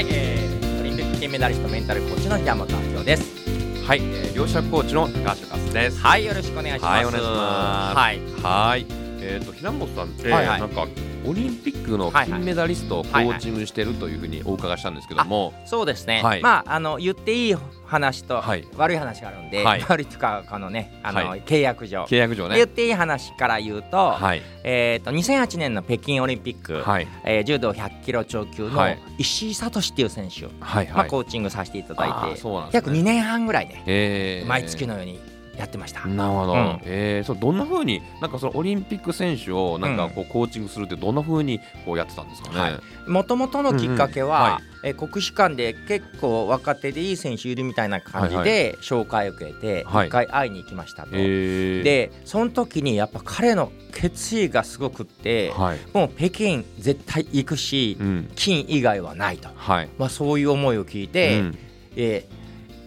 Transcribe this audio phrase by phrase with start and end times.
[0.00, 6.00] はい、えー、オリンピック金メダリストメンタルコーチの平本明夫ですはい、えー、両者コーチの高橋勝です。
[6.00, 9.09] はいよろしくお願いしますはいお願いしますはいはい。
[9.20, 10.60] えっ、と平本さんって、はいはい。
[10.60, 10.86] なんか
[11.26, 16.42] オリンピックの金メダリストをコーチングしてるというふうにお伺いしたんですけども、そうですね、はい。
[16.42, 19.84] まああの言っていい話とはい悪い話があるんで、はい。
[19.88, 21.42] 悪いとかこのねあの、はい。
[21.42, 22.04] 契約上。
[22.04, 22.56] 契約上ね。
[22.56, 24.42] 言っていい話から言うと,、はい。
[24.64, 27.08] えー、と2008年の北京オリンピック、はい。
[27.24, 28.98] えー柔道100キロ超級のはい。
[29.18, 31.10] 石井聡っていう選手、はいまあ、はい。
[31.10, 32.70] コーチングさせていただいあーて、ね。
[32.72, 34.48] 約2年半ぐらいね、えー。
[34.48, 35.20] 毎月のように
[35.56, 36.06] やってました。
[36.06, 36.80] なるほど、うん。
[36.84, 42.60] えー、そうどんな風になんかそのオリンピック選手をなんかこうコーチングするってどんな風にこうやってたんですかね？
[42.60, 43.10] はい。
[43.10, 50.06] もともとのきっかけは、うんうんはいえー国士舘で結構若手でいい選手いるみたいな感じはいで紹介を受けてはい。
[50.06, 51.10] 一回会いに行きましたと。
[51.12, 61.58] えー、でその時にやっぱ彼の決意がすごくってはい、もう北京絶対行くしうん、金以外はないと、はい、まあ、そういう思いを聞いて、うん。
[61.96, 62.40] えー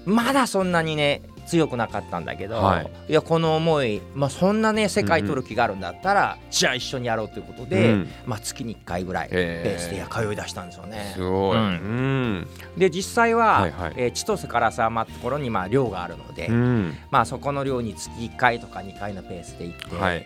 [0.05, 2.91] まだそんなにね強くなかったんだけど、はい。
[3.09, 8.09] い、やこの思い、まあ、そんなね世界取る気があるんだったら、じゃあ一緒にやろうということで、うん。
[8.25, 9.77] まあ、月に1回ぐらいペへー。
[9.77, 11.11] ースで通い出したんですよね。
[11.15, 11.19] す。
[11.19, 11.57] ごい。
[11.57, 12.35] ううん。
[12.39, 13.93] ん、で実際は、はいはい。
[13.97, 20.25] えー千歳からさまってところにまあ寮があるので、うん、まあ、そこの寮に月1回とか2回のペースで行って、はい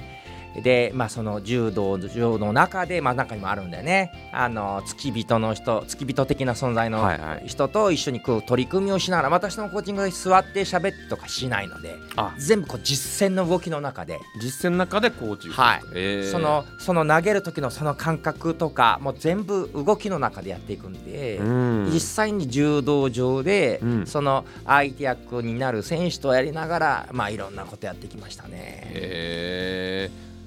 [0.62, 4.12] で、まあ、その柔道場の中で、まあ、中にもあるんだよね。
[4.34, 7.48] あの付き人の人付き人的な存在のはいはい。
[7.48, 12.34] 人と一緒にこう取り組みをしながら私のコーチングで座って喋ってとかしないのであ。
[12.38, 15.56] 全部こう実践の動きの中で、実践の中でコーチング。
[15.56, 15.82] はい。
[15.94, 16.24] え。
[16.26, 21.38] ーそのその投げる時のその感覚とかもう全部動きの中でやっていくんで。
[21.38, 21.90] うん。
[21.94, 24.08] 実際に柔道場で、うん。
[24.08, 28.92] その相手役になる選手とやりながら、まあ、いろんなことやってきましたね。
[28.94, 29.62] え。
[29.66, 29.67] ー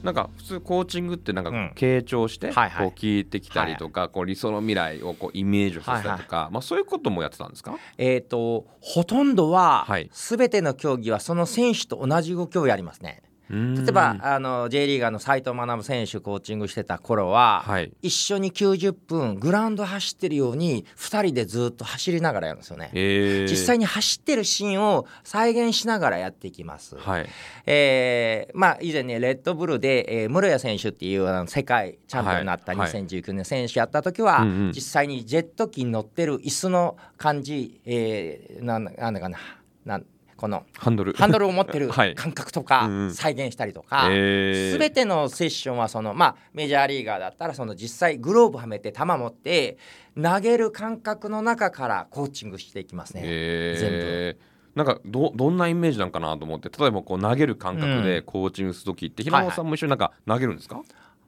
[0.02, 1.72] なんか普通コーチングってなんかうん。
[1.76, 2.56] 傾聴してこう
[2.88, 7.76] 聞いてきたりとかこう理想の未来をこうイメージをさせたりとかまあそういうこともやってたんですか？
[7.98, 10.08] えー、とほとんどは、はい。
[10.12, 13.22] すべての競技はその選手と同じ動きをやりますね。
[13.50, 17.92] 例えばあの J リーガーの斉藤学選手コーチングしてた頃は、はい。
[18.00, 22.90] 一緒に90分グラウンド走ってるように2人でずっと走りながらやるんですよね。
[22.94, 23.50] えー。
[23.50, 26.96] 実際に走ってるシーンを再現しながらやっていきます。
[26.96, 27.28] はい。
[27.66, 32.90] えーまあ、以前ねレッドブルで、えー室谷選手っていうあの世界チャンピオンになったはい。
[32.90, 34.72] 2019年選手やった時は、うんうん。
[34.72, 39.38] 実際にジェット機に乗ってる椅子の感じ、えーなんだなんだかな
[39.84, 40.04] なん
[40.40, 41.12] このハンドル。
[41.12, 42.14] ハンドルを持ってる はい。
[42.14, 43.14] 感覚とかうんうん。
[43.14, 44.08] 再現したりとか。
[44.10, 44.72] えー。
[44.72, 49.76] すべてのセッションはその、まあ、メジャーリーガーだったらその実際グローブはめて球持って
[50.20, 53.20] 投げる感覚の中からコーチングしていきますね。
[53.22, 54.50] えー。
[54.74, 60.80] なんかどどんなイメージなんかなと思って例えばこう投げる感覚でコーチングする時って平本さんも一緒になんか投げるんですか、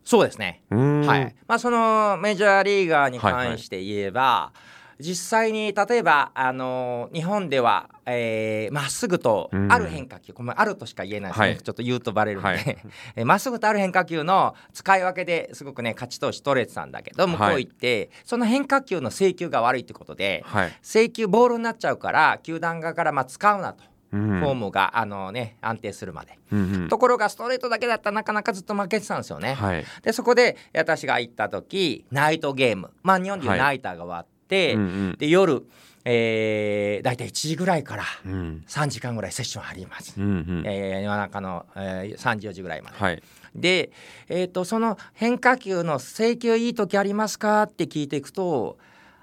[0.05, 0.63] そうですね。
[0.71, 1.35] はい。
[1.47, 4.53] まあ、そのメジャーリーガーに関して言えば、
[4.99, 11.59] 実際に例えば、あの日本ではま、えー、っすぐとうんある変化球、これあるとしか言えないですね、はい。
[11.59, 12.57] ちょっと言うとバレるんで、はい。
[13.37, 24.41] っすぐとある変化球の使い分けですごくね勝ち投手取れてたんだけど向こう行って、その変化球の制球が悪いってことではい、制球ボールになっちゃうから球団側からまあ使うなと、うん。
[24.41, 26.39] フォームがあの、ね、安定するまで。
[26.53, 26.89] うんうん。
[26.89, 29.55] ところがストレートだけだったらなかなかずっと負けてたんですよね。
[29.55, 29.85] はい。
[30.03, 32.91] でそこで私が行った時ナイトゲーム。
[33.03, 33.59] まあ日本でいうはい。
[33.59, 34.32] ナイターが終わって、
[34.75, 35.17] うんうん。
[35.19, 35.65] で夜、
[36.05, 38.65] えー、大体1時ぐらいからうん。
[38.67, 40.15] 3時間ぐらいセッションあります。
[40.19, 40.29] うんう
[40.63, 40.63] ん。
[40.67, 42.97] えー夜中の、えー3時4時ぐらいまで。
[42.97, 43.23] はい。
[43.55, 43.91] で、
[44.29, 48.79] えー、とその変化球の制球いい時ありますかって聞いていくと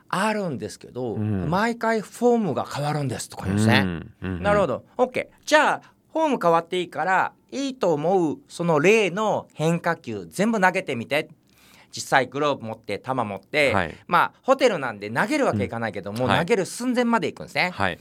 [0.07, 1.49] あるんですけど、うん。
[1.49, 3.79] 毎回フォームが変わるんですとか言うんですね。
[3.79, 4.85] うんうんなるほど。
[4.97, 5.81] OK じゃあ
[6.13, 11.29] フォーム変わっていいからいいと思うその例の変化球全部投げてみて
[11.91, 13.95] 実際グローブ持って球持って、はい。
[14.07, 16.39] まあホテルなんで投げるわけいかないけども、はい。
[16.39, 17.99] 投げる寸前まで行くんですね、はい。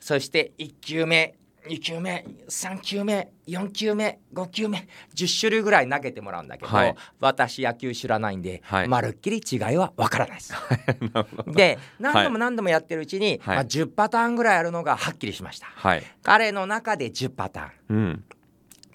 [0.00, 1.36] そして1球目
[1.68, 6.94] 2球目3球目4球目5球目10種類ぐらい投げてもらうんだけど、はい。
[7.20, 8.88] 私野球知らないんで、はい。
[8.88, 10.54] まるっきり違いは分からないです。
[11.52, 13.56] で何度も何度もやってるうちに、はい。
[13.56, 15.66] まあ、10パターンぐらいあるのがはっきりしました。
[15.66, 16.02] はい。
[16.22, 18.24] 彼の中で10パターうん。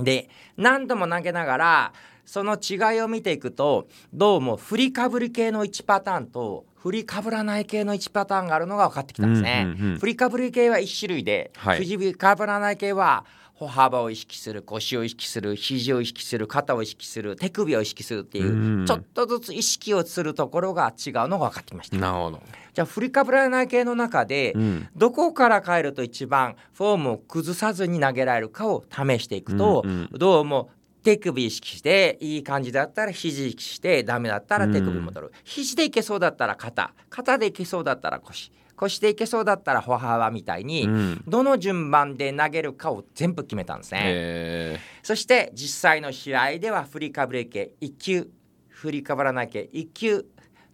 [0.01, 1.93] ンで何度も投げながら
[2.25, 9.65] その違いを見ていくとどうも振りかぶり系の1パターンと振りかぶらない系の1パターンがあるのが分かってきたんですね。
[9.65, 9.99] うんうんうん。
[9.99, 11.85] 振りかぶり系は1種類で、はい。
[11.85, 13.23] 振りかぶらない系は
[13.53, 21.97] 歩幅を意識する腰を意識する肘を意識する肩を意識する手首を意識するっていう、うんちょっとずつ意識をするところが違うのが分かってきました。
[21.97, 22.41] なるほど。
[22.73, 24.87] じゃあ振りかぶらない系の中で、うん。
[24.95, 30.09] どこから変えると一番フォームを崩さずに投げられるかを試していくと、うん。
[30.11, 30.71] どうも
[31.03, 36.93] 手首意識していい感じだったら肘意識してダメだったら手首戻る、肘でいけそうだったら肩。
[37.09, 38.51] 肩でいけそうだったら腰。
[38.75, 41.23] 腰でいけそうだったら歩幅みたいに、うん。
[41.27, 44.01] どの順番で投げるかを全部決めたんですね。
[44.05, 48.29] えそして実際の試合では振りかぶれ系1球
[48.69, 50.25] 振りかぶらない系1球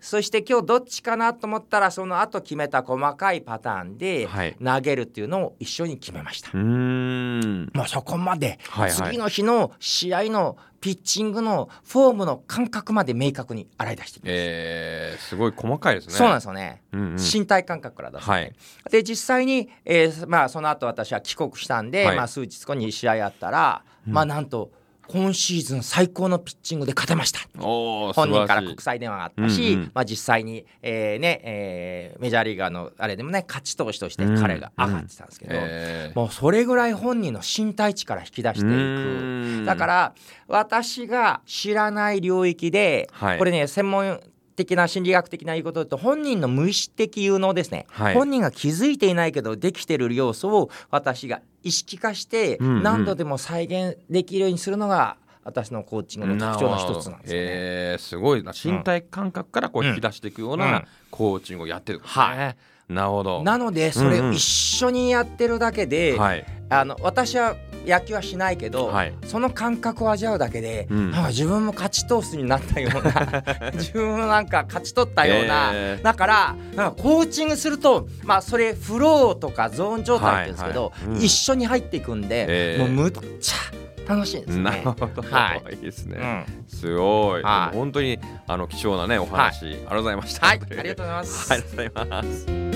[0.07, 4.55] そして今日どっちかなと思ったらその後決めた細かいパターンではい。
[4.63, 6.51] 投げるっていうのを一緒に決めました。
[6.51, 7.71] ーうーん。
[7.73, 9.11] もうそこまではいはい。
[9.11, 14.31] 次の日の試合のピッチングのフォームの感覚まで明確に洗い出していきます。
[14.33, 16.13] えーすごい細かいですね。
[16.13, 16.83] そうなんですよね。
[16.93, 17.17] うんうん。
[17.17, 18.53] 身体感覚から出す、はい。
[18.89, 22.15] で実際に、えーまあ、その後私は帰国したんで、はい。
[22.15, 24.71] まあ、数日後に試合あったら、まあなんと
[25.07, 27.39] 今シーズン最高のピッチングで勝てました。
[27.57, 29.91] 本人から国際電話があったし、うんうん。
[29.93, 36.19] まあ、実際に、えーねえーメジャーリーガーのあれでもね勝ち投手として彼が上がってたんですけど、えー。
[36.19, 39.65] もうそれぐらい本人の身体値から引き出していく。
[39.65, 40.13] だから
[40.47, 43.37] 私が知らない領域で、はい。
[43.37, 44.21] これね専門
[44.57, 48.13] 的な心理学的な言うことだと本人の無意識的有能ですね、はい。
[48.15, 52.83] 本人が気づいていないけどできてる要素を私が意識化してうんうん。
[52.83, 57.47] 何度でも再現できるようにするのが私のコーチングの特徴の一つなんですよね。
[57.49, 58.51] えーすごいな。
[58.51, 59.89] 身体感覚からこううん。
[59.89, 60.59] 引き出していくよううん。
[60.59, 62.55] なコーチングをやってるんですね、は
[62.89, 63.43] なるほど。
[63.43, 66.45] なのでそれを一緒にやってるだけで、はい。
[66.69, 67.55] あの私は
[67.85, 69.13] 野球はしないけど、はい。
[69.25, 71.11] その感覚を味わうだけで、うん。
[71.11, 73.43] なんか自分も勝ち投手になったような
[73.73, 81.17] 自分もなんか勝ち取ったような、えーだからなんかコーチングするとまあそれフローとかゾーン状態って言うんですけど、はいはい。
[81.17, 81.23] うん。
[81.23, 84.63] 一緒に入っていくんで、えーもうむっちゃ楽しいんですね。
[84.63, 85.73] なるほど、、はい。
[85.73, 86.25] いですね、う
[86.61, 86.65] ん。
[86.67, 87.75] すごい、はい。
[87.75, 90.47] 本当にあの貴重なねお話、ありがとうございました。
[90.47, 91.51] はい、ありがとうございます。
[91.51, 92.23] はいありがとうございま
[92.61, 92.66] す